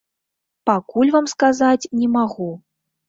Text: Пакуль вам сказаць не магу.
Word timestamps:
Пакуль 0.69 1.13
вам 1.15 1.29
сказаць 1.35 1.89
не 2.01 2.07
магу. 2.19 2.51